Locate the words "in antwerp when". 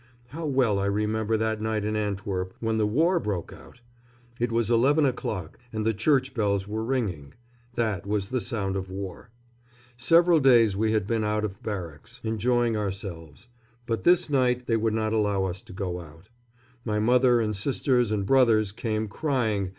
1.85-2.79